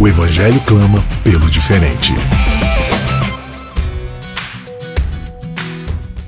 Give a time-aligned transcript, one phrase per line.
[0.00, 2.12] O Evangelho clama pelo diferente.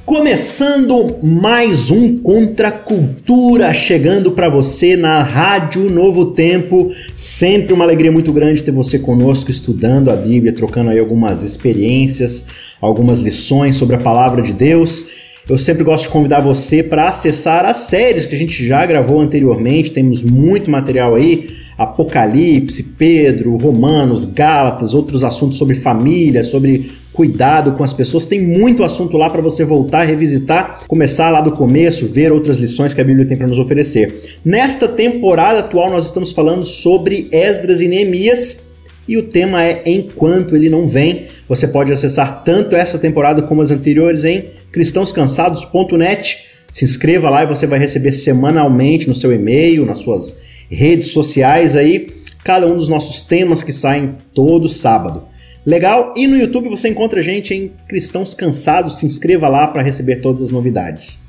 [0.04, 6.90] Começando mais um Contra Cultura, chegando para você na Rádio Novo Tempo.
[7.14, 12.44] Sempre uma alegria muito grande ter você conosco estudando a Bíblia, trocando aí algumas experiências,
[12.80, 15.29] algumas lições sobre a palavra de Deus.
[15.50, 19.20] Eu sempre gosto de convidar você para acessar as séries que a gente já gravou
[19.20, 21.50] anteriormente, temos muito material aí.
[21.76, 28.26] Apocalipse, Pedro, Romanos, Gálatas, outros assuntos sobre família, sobre cuidado com as pessoas.
[28.26, 32.94] Tem muito assunto lá para você voltar, revisitar, começar lá do começo, ver outras lições
[32.94, 34.38] que a Bíblia tem para nos oferecer.
[34.44, 38.68] Nesta temporada atual, nós estamos falando sobre Esdras e Neemias
[39.08, 41.24] e o tema é Enquanto Ele Não Vem.
[41.48, 46.38] Você pode acessar tanto essa temporada como as anteriores em cristãoscansados.net.
[46.72, 50.36] Se inscreva lá e você vai receber semanalmente no seu e-mail, nas suas
[50.70, 52.08] redes sociais aí,
[52.44, 55.24] cada um dos nossos temas que saem todo sábado.
[55.66, 56.14] Legal?
[56.16, 58.98] E no YouTube você encontra a gente em Cristãos Cansados.
[58.98, 61.20] Se inscreva lá para receber todas as novidades.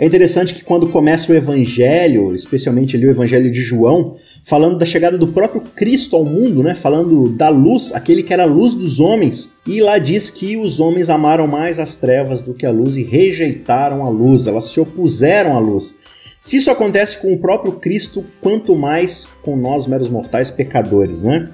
[0.00, 4.14] É interessante que quando começa o evangelho, especialmente ali o evangelho de João,
[4.44, 6.76] falando da chegada do próprio Cristo ao mundo, né?
[6.76, 10.78] Falando da luz, aquele que era a luz dos homens, e lá diz que os
[10.78, 14.78] homens amaram mais as trevas do que a luz e rejeitaram a luz, elas se
[14.78, 15.96] opuseram à luz.
[16.38, 21.50] Se isso acontece com o próprio Cristo, quanto mais com nós meros mortais pecadores, né?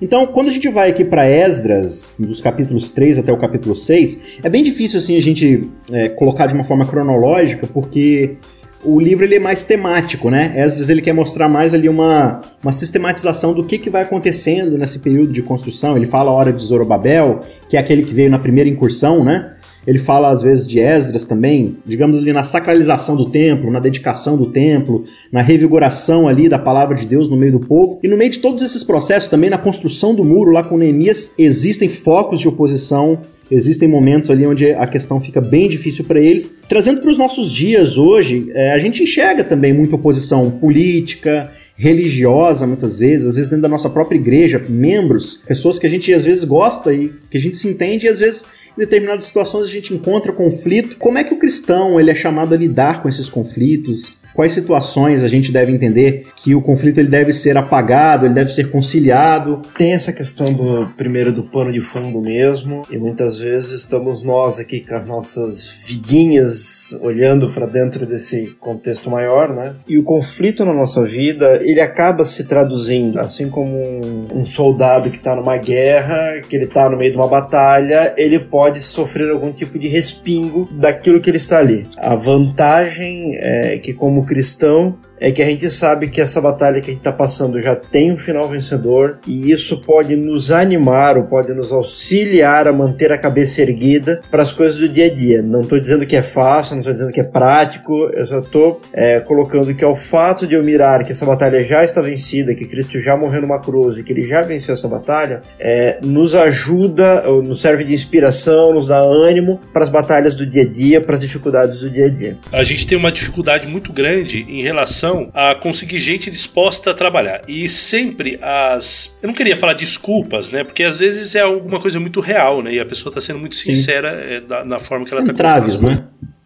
[0.00, 4.40] Então, quando a gente vai aqui para Esdras, dos capítulos 3 até o capítulo 6,
[4.42, 8.36] é bem difícil assim a gente é, colocar de uma forma cronológica, porque
[8.84, 10.52] o livro ele é mais temático, né?
[10.56, 14.98] Esdras ele quer mostrar mais ali uma, uma sistematização do que, que vai acontecendo nesse
[14.98, 15.96] período de construção.
[15.96, 19.55] Ele fala a hora de Zorobabel, que é aquele que veio na primeira incursão, né?
[19.86, 24.36] Ele fala às vezes de Esdras também, digamos ali na sacralização do templo, na dedicação
[24.36, 27.98] do templo, na revigoração ali da palavra de Deus no meio do povo.
[28.02, 31.30] E no meio de todos esses processos também na construção do muro lá com Neemias,
[31.38, 36.50] existem focos de oposição existem momentos ali onde a questão fica bem difícil para eles.
[36.68, 42.66] Trazendo para os nossos dias hoje, é, a gente enxerga também muita oposição política, religiosa,
[42.66, 46.24] muitas vezes, às vezes dentro da nossa própria igreja, membros, pessoas que a gente às
[46.24, 48.44] vezes gosta e que a gente se entende e às vezes
[48.76, 50.96] em determinadas situações a gente encontra conflito.
[50.96, 54.14] Como é que o cristão ele é chamado a lidar com esses conflitos?
[54.36, 58.54] Quais situações a gente deve entender que o conflito ele deve ser apagado, ele deve
[58.54, 59.62] ser conciliado.
[59.78, 64.58] Tem essa questão do primeiro do pano de fundo mesmo, e muitas vezes estamos nós
[64.58, 69.72] aqui com as nossas vidinhas olhando para dentro desse contexto maior, né?
[69.88, 75.10] E o conflito na nossa vida, ele acaba se traduzindo, assim como um, um soldado
[75.10, 79.30] que está numa guerra, que ele está no meio de uma batalha, ele pode sofrer
[79.30, 81.86] algum tipo de respingo daquilo que ele está ali.
[81.96, 86.90] A vantagem é que como cristão é que a gente sabe que essa batalha que
[86.90, 91.24] a gente está passando já tem um final vencedor e isso pode nos animar ou
[91.24, 95.42] pode nos auxiliar a manter a cabeça erguida para as coisas do dia a dia.
[95.42, 98.80] Não estou dizendo que é fácil, não estou dizendo que é prático, eu só estou
[98.92, 102.66] é, colocando que ao fato de eu mirar que essa batalha já está vencida, que
[102.66, 107.22] Cristo já morreu numa cruz e que ele já venceu essa batalha, é, nos ajuda,
[107.42, 111.14] nos serve de inspiração, nos dá ânimo para as batalhas do dia a dia, para
[111.14, 112.36] as dificuldades do dia a dia.
[112.52, 117.42] A gente tem uma dificuldade muito grande em relação a conseguir gente disposta a trabalhar.
[117.48, 119.14] E sempre as.
[119.22, 120.64] Eu não queria falar desculpas, né?
[120.64, 122.74] Porque às vezes é alguma coisa muito real, né?
[122.74, 125.98] E a pessoa está sendo muito sincera é, na forma que ela está Entraves, né?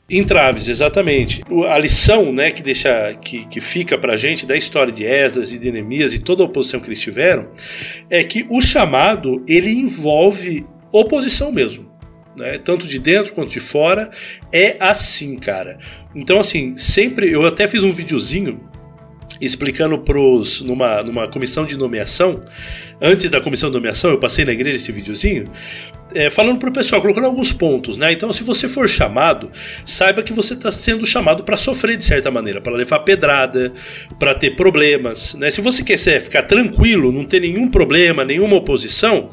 [0.08, 1.40] Entraves, exatamente.
[1.68, 5.58] A lição né, que, deixa, que, que fica pra gente da história de Esdras e
[5.58, 7.48] de Neemias e toda a oposição que eles tiveram
[8.10, 11.89] é que o chamado ele envolve oposição mesmo
[12.36, 12.58] né?
[12.58, 14.10] Tanto de dentro quanto de fora.
[14.52, 15.78] É assim, cara.
[16.14, 17.30] Então, assim, sempre.
[17.30, 18.60] Eu até fiz um videozinho
[19.40, 20.60] explicando pros.
[20.60, 22.40] numa, numa comissão de nomeação.
[23.00, 25.50] Antes da comissão de nomeação, eu passei na igreja esse videozinho
[26.14, 28.12] é, falando para o pessoal, colocando alguns pontos, né?
[28.12, 29.50] Então, se você for chamado,
[29.84, 33.72] saiba que você está sendo chamado para sofrer de certa maneira, para levar pedrada,
[34.18, 35.50] para ter problemas, né?
[35.50, 39.28] Se você quer ficar tranquilo, não ter nenhum problema, nenhuma oposição,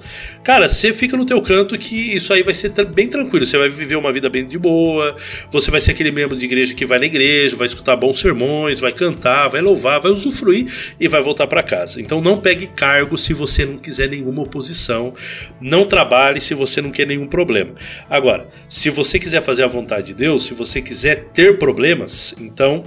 [0.47, 3.45] cara, você fica no teu canto que isso aí vai ser bem tranquilo.
[3.45, 5.17] Você vai viver uma vida bem de boa,
[5.51, 8.79] você vai ser aquele membro de igreja que vai na igreja, vai escutar bons sermões,
[8.79, 10.65] vai cantar, vai louvar, vai usufruir
[10.97, 11.99] e vai voltar para casa.
[11.99, 15.13] Então, não pegue cargo se você não quiser nenhuma oposição,
[15.59, 17.71] não trabalhe se você não quer nenhum problema.
[18.09, 22.85] Agora, se você quiser fazer a vontade de Deus, se você quiser ter problemas, então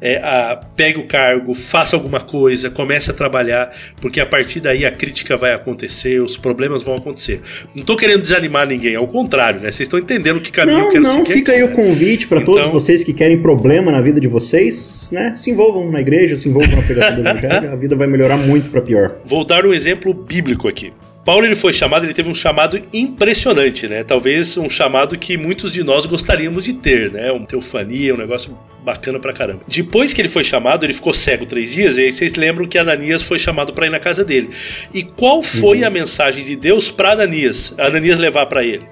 [0.00, 4.84] é, a, pegue o cargo, faça alguma coisa, comece a trabalhar, porque a partir daí
[4.84, 7.40] a crítica vai acontecer, os problemas vão acontecer.
[7.74, 9.70] Não estou querendo desanimar ninguém, ao contrário, né?
[9.70, 11.28] Vocês estão entendendo que caminho não, eu quero não, seguir.
[11.28, 12.54] Não, fica aqui, aí o convite para então...
[12.54, 15.34] todos vocês que querem problema na vida de vocês, né?
[15.36, 18.70] Se envolvam na igreja, se envolvam na pregação do evangelho, a vida vai melhorar muito
[18.70, 19.16] para pior.
[19.24, 20.92] Vou dar um exemplo bíblico aqui.
[21.24, 24.04] Paulo ele foi chamado, ele teve um chamado impressionante, né?
[24.04, 27.32] Talvez um chamado que muitos de nós gostaríamos de ter, né?
[27.32, 29.62] Uma teofania, um negócio bacana pra caramba.
[29.66, 32.76] Depois que ele foi chamado, ele ficou cego três dias, e aí vocês lembram que
[32.76, 34.50] Ananias foi chamado para ir na casa dele.
[34.92, 35.86] E qual foi uhum.
[35.86, 37.74] a mensagem de Deus para Ananias?
[37.78, 38.82] Ananias levar para ele.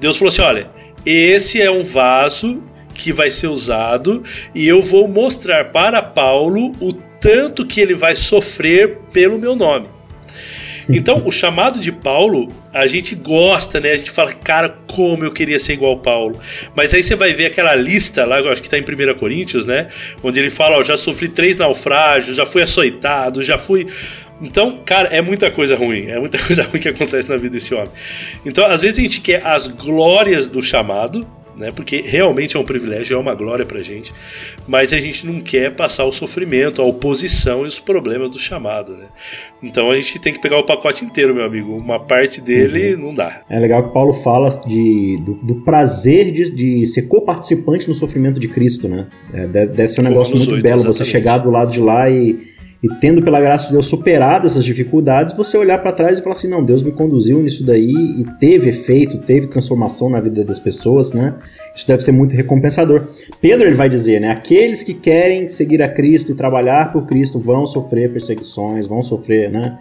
[0.00, 0.70] Deus falou assim: olha,
[1.04, 2.62] esse é um vaso
[2.94, 4.24] que vai ser usado
[4.54, 9.88] e eu vou mostrar para Paulo o tanto que ele vai sofrer pelo meu nome.
[10.88, 13.92] Então, o chamado de Paulo, a gente gosta, né?
[13.92, 16.38] A gente fala, cara, como eu queria ser igual Paulo.
[16.74, 19.88] Mas aí você vai ver aquela lista lá, acho que está em 1 Coríntios, né?
[20.22, 23.86] Onde ele fala, ó, já sofri três naufrágios, já fui açoitado, já fui.
[24.40, 27.74] Então, cara, é muita coisa ruim, é muita coisa ruim que acontece na vida desse
[27.74, 27.90] homem.
[28.44, 31.70] Então, às vezes a gente quer as glórias do chamado, né?
[31.74, 34.12] Porque realmente é um privilégio, é uma glória pra gente,
[34.66, 38.92] mas a gente não quer passar o sofrimento, a oposição e os problemas do chamado,
[38.92, 39.06] né?
[39.62, 41.76] Então a gente tem que pegar o pacote inteiro, meu amigo.
[41.76, 43.02] Uma parte dele uhum.
[43.02, 43.42] não dá.
[43.48, 48.38] É legal que Paulo fala de, do, do prazer de, de ser co-participante no sofrimento
[48.38, 49.06] de Cristo, né?
[49.32, 50.98] É, deve ser um negócio muito 8, belo exatamente.
[50.98, 54.64] você chegar do lado de lá e e tendo pela graça de Deus superado essas
[54.64, 58.24] dificuldades, você olhar para trás e falar assim: não, Deus me conduziu nisso daí e
[58.38, 61.34] teve efeito, teve transformação na vida das pessoas, né?
[61.74, 63.08] Isso deve ser muito recompensador.
[63.40, 64.30] Pedro ele vai dizer, né?
[64.30, 69.50] Aqueles que querem seguir a Cristo e trabalhar por Cristo vão sofrer perseguições, vão sofrer,
[69.50, 69.78] né?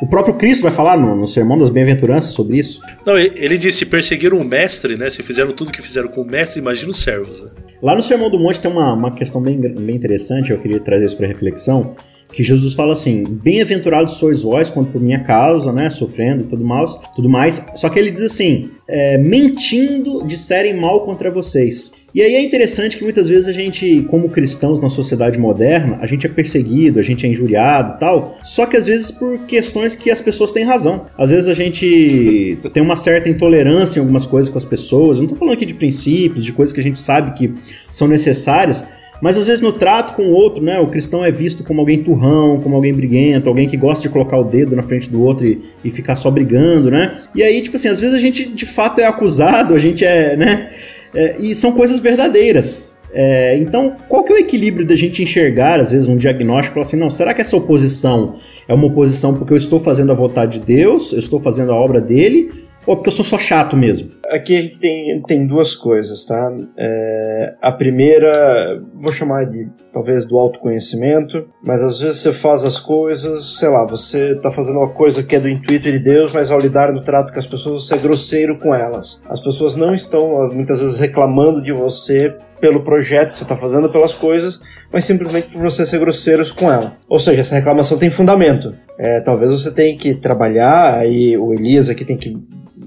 [0.00, 2.80] O próprio Cristo vai falar no, no Sermão das Bem-aventuranças sobre isso.
[3.04, 5.10] Não, ele disse: perseguiram o mestre, né?
[5.10, 7.44] Se fizeram tudo que fizeram com o mestre, imagina os servos.
[7.44, 7.50] Né?
[7.82, 11.04] Lá no Sermão do Monte tem uma, uma questão bem, bem interessante, eu queria trazer
[11.04, 11.94] isso para reflexão
[12.32, 16.64] que Jesus fala assim: Bem-aventurados sois vós quando por minha causa, né, sofrendo e tudo
[16.64, 17.64] mais, tudo mais.
[17.74, 21.90] Só que ele diz assim: é, mentindo disserem mal contra vocês.
[22.14, 26.06] E aí é interessante que muitas vezes a gente, como cristãos na sociedade moderna, a
[26.06, 30.10] gente é perseguido, a gente é injuriado tal, só que às vezes por questões que
[30.10, 31.04] as pessoas têm razão.
[31.18, 35.18] Às vezes a gente tem uma certa intolerância em algumas coisas com as pessoas.
[35.18, 37.54] Eu não tô falando aqui de princípios, de coisas que a gente sabe que
[37.90, 38.84] são necessárias,
[39.20, 42.02] mas às vezes no trato com o outro, né, o cristão é visto como alguém
[42.02, 45.46] turrão, como alguém briguento, alguém que gosta de colocar o dedo na frente do outro
[45.46, 47.22] e, e ficar só brigando, né?
[47.34, 50.36] E aí, tipo assim, às vezes a gente de fato é acusado, a gente é,
[50.36, 50.70] né?
[51.14, 52.88] É, e são coisas verdadeiras.
[53.12, 56.96] É, então, qual que é o equilíbrio da gente enxergar, às vezes, um diagnóstico assim,
[56.96, 58.34] não, será que essa oposição
[58.66, 61.74] é uma oposição porque eu estou fazendo a vontade de Deus, eu estou fazendo a
[61.74, 62.50] obra dele,
[62.88, 64.12] ou porque eu sou só chato mesmo?
[64.30, 66.50] Aqui a gente tem, tem duas coisas, tá?
[66.74, 72.80] É, a primeira, vou chamar de talvez do autoconhecimento, mas às vezes você faz as
[72.80, 76.50] coisas, sei lá, você tá fazendo uma coisa que é do intuito de Deus, mas
[76.50, 79.22] ao lidar no trato com as pessoas você é grosseiro com elas.
[79.28, 83.90] As pessoas não estão muitas vezes reclamando de você pelo projeto que você está fazendo,
[83.90, 86.96] pelas coisas, mas simplesmente por você ser grosseiro com ela.
[87.06, 88.72] Ou seja, essa reclamação tem fundamento.
[88.98, 92.36] É, talvez você tenha que trabalhar, aí o Elias aqui tem que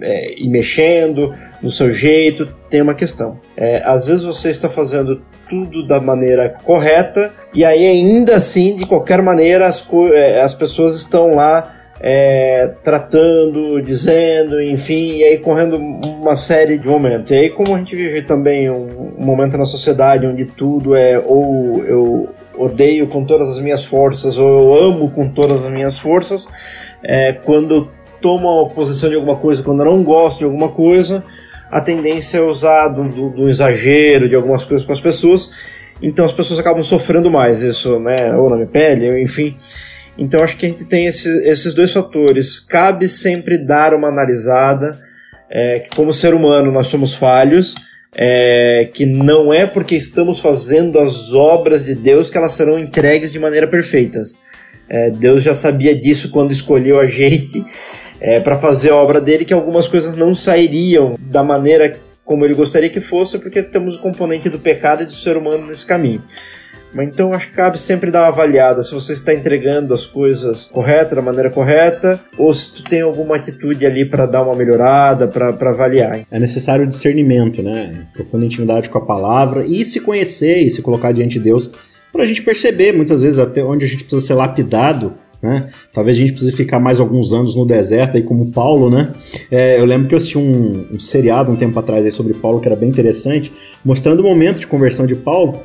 [0.02, 3.40] é, ir mexendo no seu jeito, tem uma questão.
[3.56, 8.86] É, às vezes você está fazendo tudo da maneira correta e aí ainda assim, de
[8.86, 15.78] qualquer maneira, as, é, as pessoas estão lá é, tratando, dizendo, enfim, e aí correndo
[15.78, 17.30] uma série de momentos.
[17.30, 21.20] E aí, como a gente vive também um, um momento na sociedade onde tudo é
[21.20, 26.00] ou eu odeio com todas as minhas forças ou eu amo com todas as minhas
[26.00, 26.48] forças,
[27.04, 27.90] é, quando
[28.28, 31.24] uma posição de alguma coisa quando não gosta de alguma coisa,
[31.72, 35.50] a tendência é usar do, do, do, exagero de algumas coisas com as pessoas,
[36.02, 38.34] então as pessoas acabam sofrendo mais isso, né?
[38.36, 39.56] Ou na minha pele, enfim.
[40.18, 42.60] Então acho que a gente tem esse, esses dois fatores.
[42.60, 45.00] Cabe sempre dar uma analisada,
[45.50, 47.76] é, que como ser humano nós somos falhos,
[48.16, 53.32] é, que não é porque estamos fazendo as obras de Deus que elas serão entregues
[53.32, 54.38] de maneira perfeitas.
[54.90, 57.64] É, Deus já sabia disso quando escolheu a gente
[58.22, 62.54] é, para fazer a obra dele que algumas coisas não sairiam da maneira como ele
[62.54, 66.24] gostaria que fosse, porque temos o componente do pecado e do ser humano nesse caminho.
[66.94, 70.66] Mas então acho que cabe sempre dar uma avaliada se você está entregando as coisas
[70.68, 75.28] corretas, da maneira correta, ou se tu tem alguma atitude ali para dar uma melhorada,
[75.28, 76.22] para avaliar.
[76.30, 78.06] É necessário discernimento, né?
[78.14, 81.72] Profunda intimidade com a palavra e se conhecer e se colocar diante de Deus
[82.12, 85.66] para a gente perceber muitas vezes até onde a gente precisa ser lapidado né?
[85.92, 89.12] Talvez a gente precise ficar mais alguns anos no deserto aí como Paulo, né?
[89.50, 92.60] É, eu lembro que eu assisti um, um seriado um tempo atrás aí sobre Paulo
[92.60, 93.52] que era bem interessante,
[93.84, 95.60] mostrando o momento de conversão de Paulo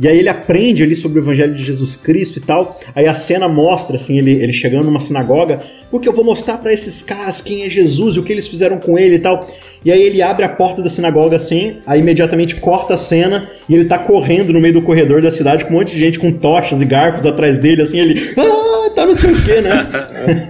[0.00, 2.80] e aí ele aprende ali sobre o evangelho de Jesus Cristo e tal.
[2.94, 5.58] Aí a cena mostra assim ele, ele chegando numa sinagoga,
[5.90, 8.78] porque eu vou mostrar para esses caras quem é Jesus e o que eles fizeram
[8.78, 9.46] com ele e tal.
[9.84, 13.74] E aí ele abre a porta da sinagoga assim, aí imediatamente corta a cena e
[13.74, 16.32] ele tá correndo no meio do corredor da cidade com um monte de gente com
[16.32, 19.88] tochas e garfos atrás dele assim, ele, ah, tá não sei o quê, né?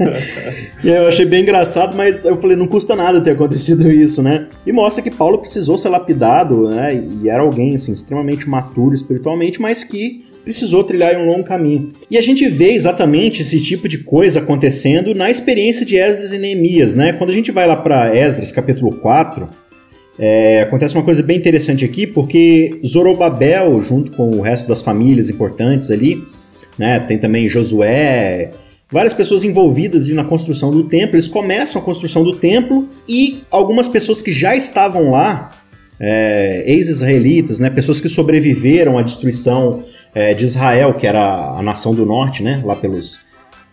[0.83, 4.23] e aí eu achei bem engraçado, mas eu falei, não custa nada ter acontecido isso,
[4.23, 4.49] né?
[4.67, 6.95] E mostra que Paulo precisou ser lapidado, né?
[6.95, 11.91] E era alguém assim extremamente maturo espiritualmente mas que precisou trilhar um longo caminho.
[12.11, 16.39] E a gente vê exatamente esse tipo de coisa acontecendo na experiência de Esdras e
[16.39, 17.13] Neemias, né?
[17.13, 19.49] Quando a gente vai lá para Esdras, capítulo 4,
[20.19, 25.31] é, acontece uma coisa bem interessante aqui, porque Zorobabel, junto com o resto das famílias
[25.31, 26.23] importantes ali,
[26.81, 26.99] né?
[26.99, 28.53] Tem também Josué,
[28.91, 33.87] várias pessoas envolvidas na construção do templo, eles começam a construção do templo e algumas
[33.87, 35.51] pessoas que já estavam lá
[36.01, 39.85] é, ex-israelitas, né, pessoas que sobreviveram à destruição
[40.15, 43.21] é, de Israel, que era a nação do norte, né, lá pelos,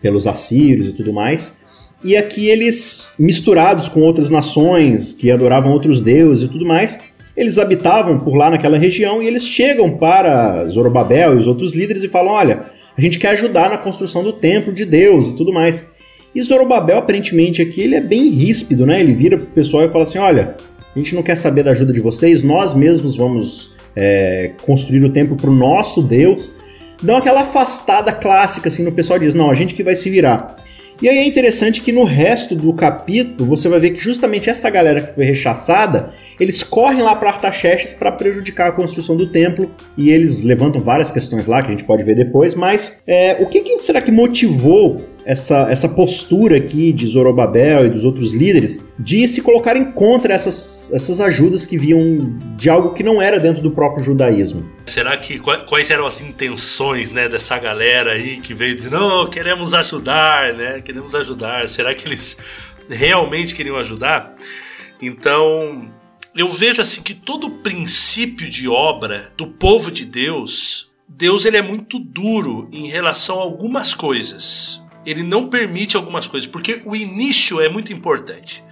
[0.01, 1.55] pelos assírios e tudo mais.
[2.03, 6.99] E aqui eles, misturados com outras nações que adoravam outros deuses e tudo mais,
[7.37, 12.03] eles habitavam por lá naquela região e eles chegam para Zorobabel e os outros líderes
[12.03, 12.63] e falam: olha,
[12.97, 15.85] a gente quer ajudar na construção do templo de Deus e tudo mais.
[16.33, 18.99] E Zorobabel, aparentemente, aqui, ele é bem ríspido, né?
[18.99, 20.55] Ele vira pro pessoal e fala assim: olha,
[20.95, 25.09] a gente não quer saber da ajuda de vocês, nós mesmos vamos é, construir o
[25.09, 26.51] templo para o nosso Deus.
[27.01, 30.55] Dão aquela afastada clássica, assim, no pessoal diz, não, a gente que vai se virar.
[30.99, 34.67] E aí é interessante que no resto do capítulo você vai ver que justamente essa
[34.67, 39.71] galera que foi rechaçada, eles correm lá para Artaxerxes para prejudicar a construção do templo
[39.95, 43.45] e eles levantam várias questões lá que a gente pode ver depois, mas é, o
[43.45, 48.79] que, que será que motivou essa, essa postura aqui de Zorobabel e dos outros líderes
[48.97, 53.61] de se colocarem contra essas, essas ajudas que vinham de algo que não era dentro
[53.61, 54.76] do próprio judaísmo.
[54.87, 59.73] Será que quais eram as intenções né, dessa galera aí que veio dizendo, não, queremos
[59.73, 60.81] ajudar, né?
[60.81, 61.67] Queremos ajudar.
[61.67, 62.37] Será que eles
[62.89, 64.33] realmente queriam ajudar?
[65.01, 65.91] Então,
[66.33, 71.61] eu vejo assim que todo princípio de obra do povo de Deus, Deus ele é
[71.61, 74.81] muito duro em relação a algumas coisas.
[75.05, 78.63] Ele não permite algumas coisas, porque o início é muito importante.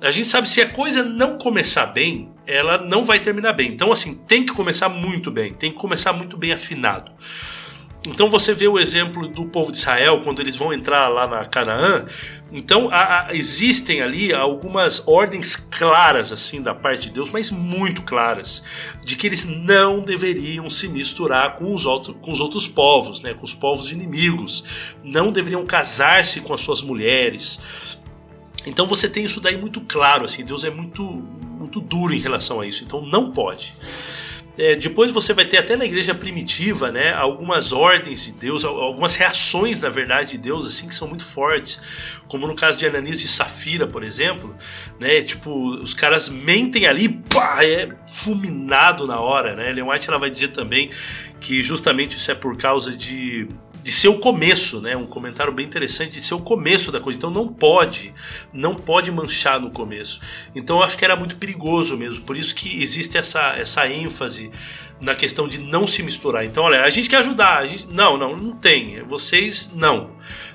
[0.00, 3.72] A gente sabe se a coisa não começar bem, ela não vai terminar bem.
[3.72, 7.12] Então, assim, tem que começar muito bem, tem que começar muito bem afinado.
[8.06, 11.44] Então você vê o exemplo do povo de Israel quando eles vão entrar lá na
[11.44, 12.06] Canaã.
[12.50, 12.90] Então
[13.30, 18.62] existem ali algumas ordens claras assim da parte de Deus, mas muito claras,
[19.04, 23.34] de que eles não deveriam se misturar com os, outro, com os outros povos, né,
[23.34, 24.64] com os povos inimigos,
[25.02, 27.60] não deveriam casar-se com as suas mulheres.
[28.66, 31.24] Então você tem isso daí muito claro, assim, Deus é muito
[31.62, 33.74] muito duro em relação a isso, então não pode.
[34.56, 39.14] É, depois você vai ter até na igreja primitiva, né, algumas ordens de Deus, algumas
[39.14, 41.80] reações, na verdade, de Deus, assim, que são muito fortes,
[42.28, 44.54] como no caso de Ananias e Safira, por exemplo,
[45.00, 50.18] né, tipo, os caras mentem ali, pá, é fulminado na hora, né, Ellen White ela
[50.18, 50.90] vai dizer também
[51.40, 53.48] que justamente isso é por causa de
[53.82, 54.96] de ser o começo, né?
[54.96, 57.16] Um comentário bem interessante de ser o começo da coisa.
[57.16, 58.14] Então não pode,
[58.52, 60.20] não pode manchar no começo.
[60.54, 62.24] Então eu acho que era muito perigoso mesmo.
[62.24, 64.50] Por isso que existe essa, essa ênfase
[65.00, 66.44] na questão de não se misturar.
[66.44, 69.02] Então, olha, a gente quer ajudar, a gente não, não, não tem.
[69.02, 70.10] Vocês não,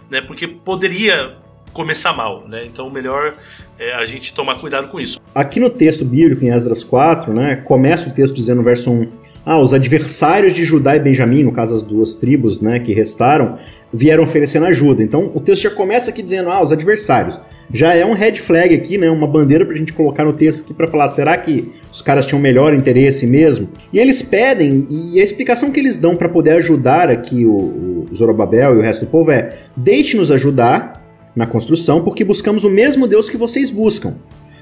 [0.10, 0.22] né?
[0.22, 1.36] Porque poderia
[1.74, 2.66] começar mal, né?
[2.66, 3.36] Então, melhor
[3.78, 5.20] é a gente tomar cuidado com isso.
[5.36, 9.27] Aqui no texto bíblico em Esdras 4, né, começa o texto dizendo no verso 1
[9.48, 13.58] ah, os adversários de Judá e Benjamim, no caso as duas tribos né, que restaram,
[13.94, 15.02] vieram oferecendo ajuda.
[15.02, 17.40] Então o texto já começa aqui dizendo, ah, os adversários.
[17.74, 20.66] Já é um red flag aqui, né, uma bandeira para a gente colocar no texto
[20.66, 23.70] aqui para falar, será que os caras tinham melhor interesse mesmo?
[23.94, 28.14] E eles pedem, e a explicação que eles dão para poder ajudar aqui o, o
[28.14, 33.08] Zorobabel e o resto do povo é, deixe-nos ajudar na construção, porque buscamos o mesmo
[33.08, 34.16] Deus que vocês buscam.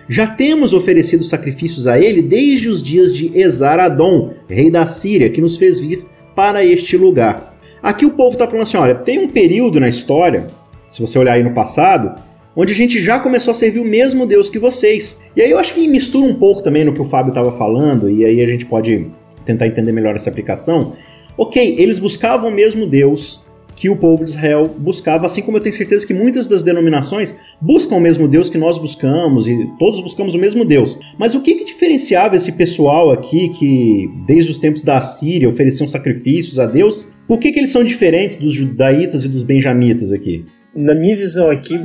[0.08, 5.42] Já temos oferecido sacrifícios a ele desde os dias de Esaradon, rei da Síria, que
[5.42, 7.58] nos fez vir para este lugar.
[7.82, 10.48] Aqui o povo está falando assim: olha, tem um período na história,
[10.92, 12.20] se você olhar aí no passado,
[12.56, 15.20] onde a gente já começou a servir o mesmo Deus que vocês.
[15.36, 18.10] E aí eu acho que mistura um pouco também no que o Fábio estava falando,
[18.10, 19.08] e aí a gente pode
[19.46, 20.94] tentar entender melhor essa aplicação.
[21.38, 23.45] Ok, eles buscavam o mesmo Deus,
[23.76, 27.36] que o povo de Israel buscava, assim como eu tenho certeza que muitas das denominações
[27.62, 30.98] buscam o mesmo Deus que nós buscamos e todos buscamos o mesmo Deus.
[31.18, 35.88] Mas o que, que diferenciava esse pessoal aqui que desde os tempos da Síria ofereciam
[35.88, 37.10] sacrifícios a Deus?
[37.28, 40.46] Por que, que eles são diferentes dos judaítas e dos benjamitas aqui?
[40.76, 41.80] na minha visão aqui,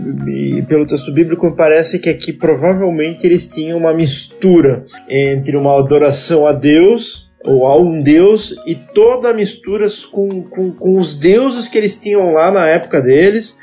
[0.68, 6.53] pelo texto bíblico, parece que aqui provavelmente eles tinham uma mistura entre uma adoração a
[6.53, 11.79] Deus ou a um deus e toda a mistura com, com, com os deuses que
[11.79, 13.59] eles tinham lá na época deles.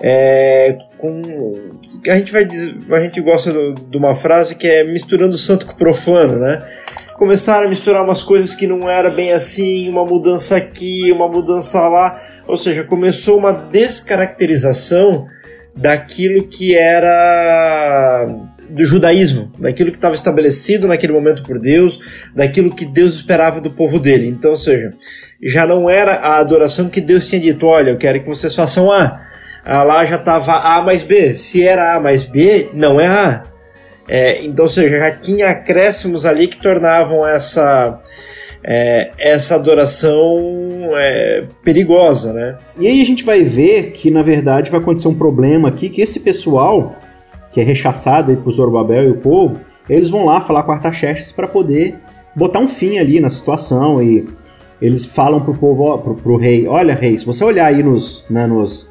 [0.00, 1.22] É, com
[2.08, 5.66] a gente vai dizer, a gente gosta de uma frase que é misturando o santo
[5.66, 6.64] com o profano, né?
[7.16, 11.80] Começaram a misturar umas coisas que não era bem assim, uma mudança aqui, uma mudança
[11.88, 15.26] lá, ou seja, começou uma descaracterização
[15.74, 18.28] daquilo que era
[18.68, 21.98] do judaísmo, daquilo que estava estabelecido naquele momento por Deus,
[22.34, 24.28] daquilo que Deus esperava do povo dele.
[24.28, 24.92] Então, ou seja,
[25.42, 28.90] já não era a adoração que Deus tinha dito: olha, eu quero que vocês façam
[28.90, 29.20] A.
[29.64, 31.34] Ah, lá já estava A mais B.
[31.34, 33.42] Se era A mais B, não é A.
[34.08, 38.00] É, então, ou seja, já tinha acréscimos ali que tornavam essa,
[38.64, 40.38] é, essa adoração
[40.96, 42.56] é, perigosa, né?
[42.78, 46.00] E aí a gente vai ver que, na verdade, vai acontecer um problema aqui, que
[46.00, 46.96] esse pessoal
[47.58, 51.32] que é rechaçado aí por Zorobabel e o povo, eles vão lá falar com Artaxerxes
[51.32, 51.96] para poder
[52.36, 54.28] botar um fim ali na situação e
[54.80, 58.46] eles falam pro povo, pro, pro rei, olha rei, se você olhar aí nos, né,
[58.46, 58.88] nos,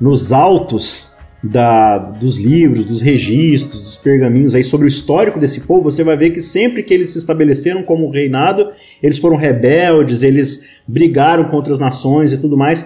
[0.00, 5.84] nos autos da, dos livros, dos registros, dos pergaminhos aí sobre o histórico desse povo,
[5.84, 8.66] você vai ver que sempre que eles se estabeleceram como reinado,
[9.00, 12.84] eles foram rebeldes, eles brigaram contra as nações e tudo mais.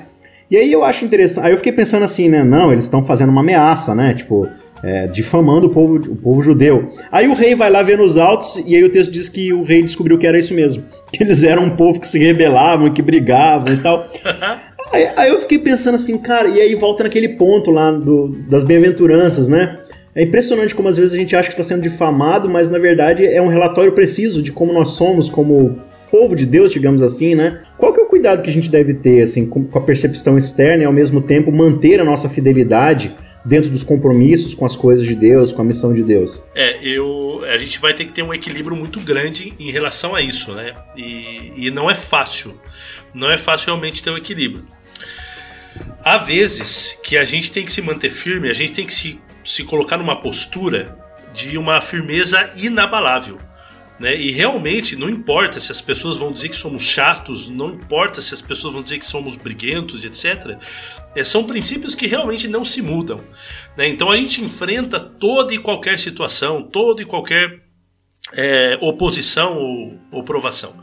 [0.50, 3.30] E aí eu acho interessante, aí eu fiquei pensando assim, né, não, eles estão fazendo
[3.30, 4.46] uma ameaça, né, tipo,
[4.82, 6.88] é, difamando o povo, o povo judeu.
[7.10, 9.62] Aí o rei vai lá ver nos autos e aí o texto diz que o
[9.62, 10.82] rei descobriu que era isso mesmo.
[11.12, 14.06] Que eles eram um povo que se rebelavam, que brigavam e tal.
[14.92, 18.64] aí, aí, eu fiquei pensando assim, cara, e aí volta naquele ponto lá do, das
[18.64, 19.78] bem-aventuranças, né?
[20.14, 23.24] É impressionante como às vezes a gente acha que está sendo difamado, mas na verdade
[23.24, 25.78] é um relatório preciso de como nós somos como
[26.10, 27.60] povo de Deus, digamos assim, né?
[27.78, 30.82] Qual que é o cuidado que a gente deve ter, assim, com a percepção externa
[30.82, 35.14] e ao mesmo tempo manter a nossa fidelidade dentro dos compromissos com as coisas de
[35.14, 36.42] Deus, com a missão de Deus.
[36.54, 40.20] É, eu, a gente vai ter que ter um equilíbrio muito grande em relação a
[40.20, 40.74] isso, né?
[40.96, 42.58] E, e não é fácil.
[43.12, 44.64] Não é fácil realmente ter o um equilíbrio.
[46.04, 49.18] Há vezes que a gente tem que se manter firme, a gente tem que se,
[49.44, 50.96] se colocar numa postura
[51.32, 53.38] de uma firmeza inabalável.
[53.98, 54.16] Né?
[54.16, 58.34] E realmente não importa se as pessoas vão dizer que somos chatos, não importa se
[58.34, 60.58] as pessoas vão dizer que somos briguentos, etc.
[61.14, 63.20] É, são princípios que realmente não se mudam.
[63.76, 63.88] Né?
[63.88, 67.62] Então a gente enfrenta toda e qualquer situação, toda e qualquer
[68.32, 70.74] é, oposição ou, ou provação.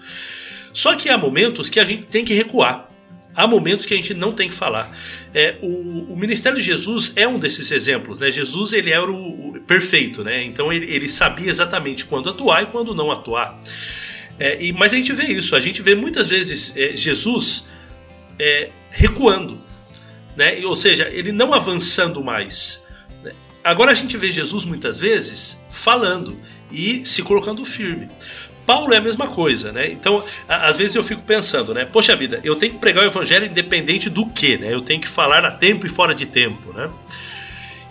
[0.72, 2.90] Só que há momentos que a gente tem que recuar.
[3.36, 4.92] Há momentos que a gente não tem que falar.
[5.34, 8.20] É, o, o, ministério de Jesus é um desses exemplos.
[8.20, 8.30] Né?
[8.32, 10.44] Jesus ele era o, perfeito, né?
[10.44, 13.60] então ele, ele, sabia exatamente quando atuar e quando não atuar.
[14.40, 17.68] É, e, mas a gente vê isso, a gente vê muitas vezes é, Jesus
[18.40, 19.62] é, recuando,
[20.36, 20.60] né?
[20.66, 22.84] ou seja, ele não avançando mais.
[23.64, 26.36] Agora a gente vê Jesus muitas vezes falando
[26.72, 28.10] e se colocando firme.
[28.66, 29.90] Paulo é a mesma coisa, né?
[29.92, 31.86] Então, às vezes eu fico pensando, né?
[31.86, 34.72] Poxa vida, eu tenho que pregar o evangelho independente do que, né?
[34.74, 36.88] Eu tenho que falar a tempo e fora de tempo, né?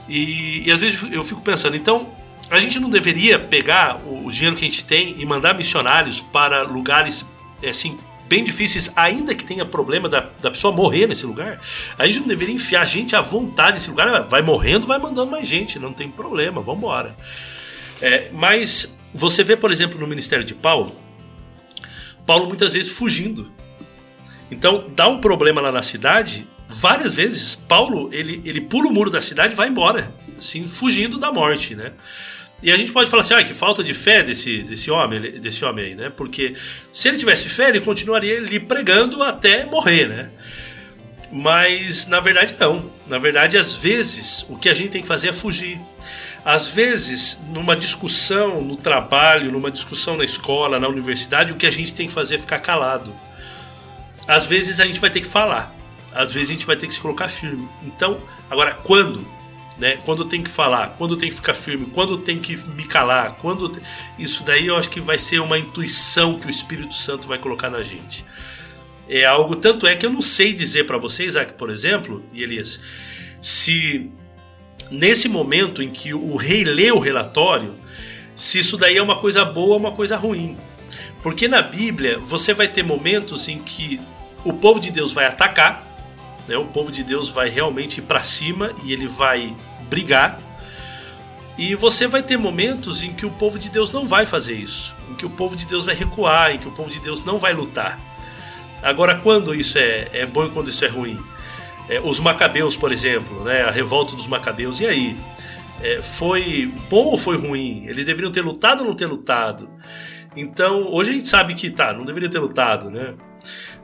[0.08, 2.08] E, e às vezes eu fico pensando, então,
[2.50, 6.20] a gente não deveria pegar o, o dinheiro que a gente tem e mandar missionários
[6.20, 7.26] para lugares,
[7.68, 11.60] assim, bem difíceis, ainda que tenha problema da, da pessoa morrer nesse lugar,
[11.98, 15.48] a gente não deveria enfiar gente à vontade nesse lugar, vai morrendo, vai mandando mais
[15.48, 17.16] gente, não tem problema, vamos embora.
[18.00, 20.94] É, mas você vê, por exemplo, no ministério de Paulo,
[22.26, 23.50] Paulo muitas vezes fugindo.
[24.50, 29.10] Então, dá um problema lá na cidade, várias vezes Paulo, ele, ele pula o muro
[29.10, 31.92] da cidade e vai embora, assim, fugindo da morte, né?
[32.62, 35.64] E a gente pode falar assim, ah, que falta de fé desse, desse homem, desse
[35.64, 36.10] homem aí, né?
[36.14, 36.54] Porque
[36.92, 40.30] se ele tivesse fé, ele continuaria ali pregando até morrer, né?
[41.30, 42.90] Mas na verdade não.
[43.06, 45.80] Na verdade, às vezes, o que a gente tem que fazer é fugir.
[46.44, 51.70] Às vezes, numa discussão no trabalho, numa discussão na escola, na universidade, o que a
[51.70, 53.14] gente tem que fazer é ficar calado.
[54.26, 55.77] Às vezes a gente vai ter que falar.
[56.18, 57.68] Às vezes a gente vai ter que se colocar firme.
[57.86, 58.18] Então,
[58.50, 59.24] agora quando?
[59.78, 60.00] Né?
[60.04, 63.80] Quando tem que falar, quando tem que ficar firme, quando tem que me calar, quando
[64.18, 67.70] isso daí eu acho que vai ser uma intuição que o Espírito Santo vai colocar
[67.70, 68.24] na gente.
[69.08, 72.80] É algo tanto é que eu não sei dizer para vocês, por exemplo, e Elias,
[73.40, 74.10] se
[74.90, 77.76] nesse momento em que o rei lê o relatório,
[78.34, 80.56] se isso daí é uma coisa boa ou uma coisa ruim.
[81.22, 84.00] Porque na Bíblia você vai ter momentos em que
[84.44, 85.87] o povo de Deus vai atacar,
[86.48, 86.56] né?
[86.56, 89.54] o povo de Deus vai realmente ir para cima e ele vai
[89.88, 90.40] brigar.
[91.56, 94.94] E você vai ter momentos em que o povo de Deus não vai fazer isso,
[95.10, 97.38] em que o povo de Deus vai recuar, em que o povo de Deus não
[97.38, 97.98] vai lutar.
[98.82, 101.18] Agora, quando isso é, é bom e quando isso é ruim?
[101.88, 105.16] É, os Macabeus, por exemplo, né, a revolta dos Macabeus, e aí?
[105.82, 107.86] É, foi bom ou foi ruim?
[107.86, 109.68] Eles deveriam ter lutado ou não ter lutado?
[110.36, 113.14] Então, hoje a gente sabe que tá, não deveria ter lutado, né?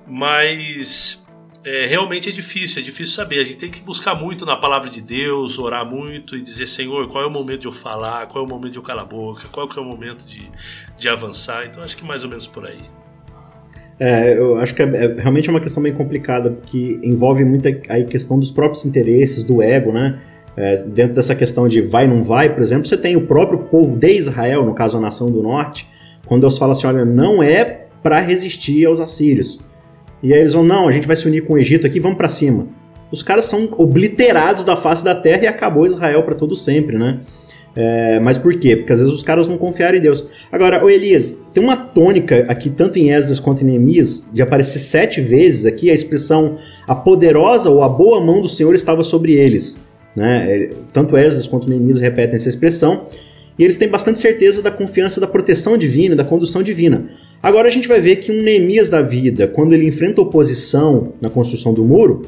[0.07, 1.24] Mas
[1.65, 3.41] é, realmente é difícil, é difícil saber.
[3.41, 7.09] A gente tem que buscar muito na palavra de Deus, orar muito e dizer, Senhor,
[7.09, 9.07] qual é o momento de eu falar, qual é o momento de eu calar a
[9.07, 10.51] boca, qual é o momento de,
[10.99, 11.67] de avançar.
[11.67, 12.81] Então, acho que mais ou menos por aí.
[13.99, 17.67] É, eu acho que é, é, realmente é uma questão bem complicada, porque envolve muito
[17.69, 20.21] a, questão dos próprios interesses, do ego, né?
[20.57, 23.97] É, dentro dessa questão de vai não vai, por exemplo, você tem o próprio povo
[23.97, 25.89] de Israel, no caso a nação do norte,
[26.27, 29.59] quando Deus fala assim, olha, não é para resistir aos assírios.
[30.25, 32.17] E aí eles vão, não, a gente vai se unir com o Egito aqui, vamos
[32.17, 32.67] para cima.
[33.13, 37.21] Os caras são obliterados da face da terra e acabou Israel para todo sempre, né?
[37.77, 38.75] É, mas por quê?
[38.75, 40.25] Porque às vezes os caras não confiaram em Deus.
[40.51, 44.79] Agora, o Elias, tem uma tônica aqui, tanto em Esdras quanto em Neemias, de aparecer
[44.79, 46.57] sete vezes aqui a expressão
[46.89, 49.77] a poderosa ou a boa mão do Senhor estava sobre eles.
[50.17, 50.47] Né?
[50.49, 53.09] É, tanto Esdras quanto Neemias repetem essa expressão.
[53.59, 57.05] E eles têm bastante certeza da confiança da proteção divina, da condução divina.
[57.43, 61.29] Agora a gente vai ver que um Neemias da vida, quando ele enfrenta oposição na
[61.29, 62.23] construção do muro,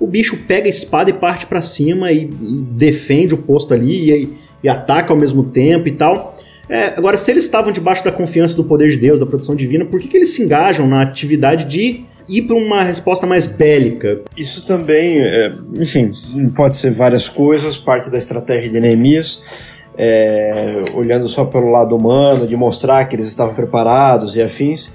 [0.00, 4.10] o bicho pega a espada e parte para cima e, e defende o posto ali
[4.10, 4.28] e,
[4.64, 6.38] e ataca ao mesmo tempo e tal.
[6.68, 9.84] É, agora, se eles estavam debaixo da confiança do poder de Deus, da proteção divina,
[9.84, 14.22] por que, que eles se engajam na atividade de ir para uma resposta mais bélica?
[14.36, 16.12] Isso também, é, enfim,
[16.56, 19.42] pode ser várias coisas, parte da estratégia de Neemias.
[19.96, 24.90] É, olhando só pelo lado humano, de mostrar que eles estavam preparados e afins,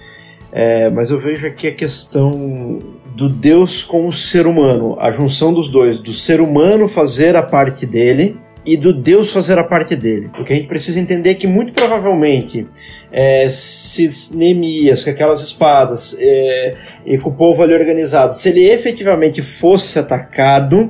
[0.52, 2.80] é, mas eu vejo aqui a questão
[3.16, 7.44] do Deus com o ser humano, a junção dos dois, do ser humano fazer a
[7.44, 10.30] parte dele e do Deus fazer a parte dele.
[10.40, 12.68] O que a gente precisa entender é que muito provavelmente
[13.12, 18.70] é, se Neemias, com aquelas espadas é, e com o povo ali organizado, se ele
[18.70, 20.90] efetivamente fosse atacado,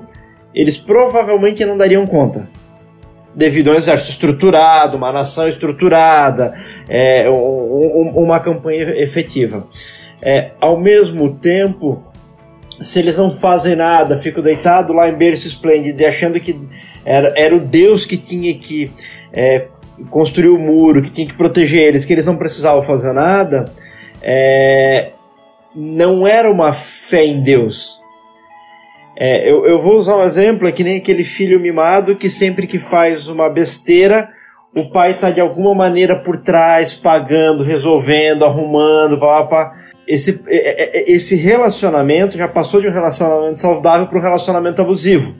[0.53, 2.49] eles provavelmente não dariam conta.
[3.39, 6.53] Devido a um exército estruturado, uma nação estruturada,
[6.89, 9.65] é, um, um, uma campanha efetiva.
[10.21, 12.03] É, ao mesmo tempo,
[12.81, 16.59] se eles não fazem nada, ficam deitados lá em berço esplêndido, achando que
[17.05, 18.91] era, era o Deus que tinha que
[19.31, 19.67] é,
[20.09, 23.71] construir o muro, que tinha que proteger eles, que eles não precisavam fazer nada,
[24.21, 25.11] é,
[25.73, 27.98] não era uma fé em Deus.
[29.21, 32.65] É, eu, eu vou usar um exemplo, é que nem aquele filho mimado que sempre
[32.65, 34.29] que faz uma besteira,
[34.73, 39.73] o pai está de alguma maneira por trás, pagando, resolvendo, arrumando, papá.
[40.07, 44.81] Esse, é, é, é, esse relacionamento já passou de um relacionamento saudável para um relacionamento
[44.81, 45.35] abusivo,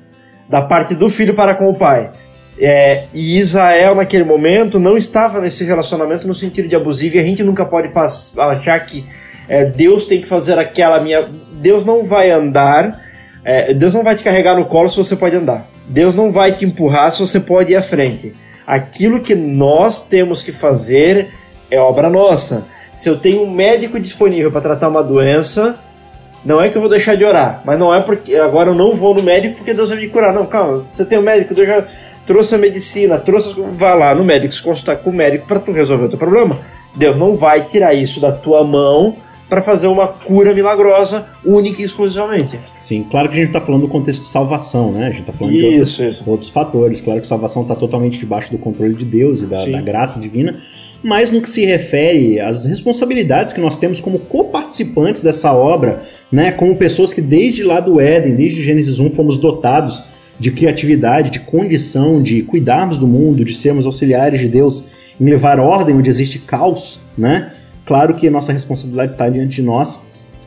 [0.50, 2.12] da parte do filho para com o pai.
[2.60, 7.24] É, e Israel, naquele momento, não estava nesse relacionamento no sentido de abusivo, e a
[7.24, 9.08] gente nunca pode achar que
[9.48, 11.30] é, Deus tem que fazer aquela minha.
[11.54, 13.09] Deus não vai andar,
[13.43, 15.67] é, Deus não vai te carregar no colo se você pode andar.
[15.88, 18.36] Deus não vai te empurrar se você pode ir à frente.
[18.65, 21.30] Aquilo que nós temos que fazer
[21.71, 22.65] é obra nossa.
[22.93, 25.80] Se eu tenho um médico disponível para tratar uma doença,
[26.43, 28.95] não é que eu vou deixar de orar, mas não é porque agora eu não
[28.95, 30.34] vou no médico porque Deus vai me curar.
[30.34, 31.86] Não, calma, você tem um médico, Deus já
[32.25, 33.56] trouxe a medicina, trouxe.
[33.73, 36.60] Vá lá no médico, se consultar com o médico para tu resolver o teu problema.
[36.95, 39.15] Deus não vai tirar isso da tua mão
[39.50, 42.60] para fazer uma cura milagrosa única e exclusivamente.
[42.78, 45.08] Sim, claro que a gente está falando do contexto de salvação, né?
[45.08, 46.24] A gente está falando isso, de outros, isso.
[46.28, 47.02] outros, fatores.
[47.02, 50.56] Claro que salvação está totalmente debaixo do controle de Deus e da, da, graça divina.
[51.02, 56.52] Mas no que se refere às responsabilidades que nós temos como coparticipantes dessa obra, né?
[56.52, 60.04] Como pessoas que desde lá do Éden, desde Gênesis 1, fomos dotados
[60.40, 64.86] de criatividade, de condição de cuidarmos do mundo, de sermos auxiliares de Deus,
[65.20, 67.54] em levar ordem onde existe caos, né?
[67.89, 69.99] Claro que a nossa responsabilidade está diante de nós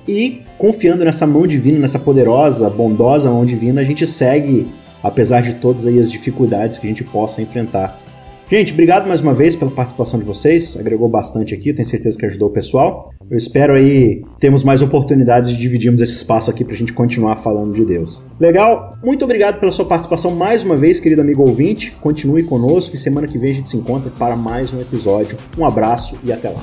[0.06, 4.68] e confiando nessa mão divina, nessa poderosa, bondosa mão divina, a gente segue,
[5.02, 8.00] apesar de todas as dificuldades que a gente possa enfrentar.
[8.48, 12.24] Gente, obrigado mais uma vez pela participação de vocês, agregou bastante aqui, tenho certeza que
[12.26, 13.10] ajudou o pessoal.
[13.28, 17.34] Eu espero aí termos mais oportunidades de dividirmos esse espaço aqui para a gente continuar
[17.34, 18.22] falando de Deus.
[18.38, 18.96] Legal?
[19.02, 21.90] Muito obrigado pela sua participação mais uma vez, querido amigo ouvinte.
[22.00, 25.36] Continue conosco e semana que vem a gente se encontra para mais um episódio.
[25.58, 26.62] Um abraço e até lá.